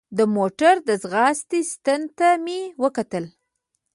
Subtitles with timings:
[0.17, 3.25] د موټر د ځغاستې ستن ته مې وکتل.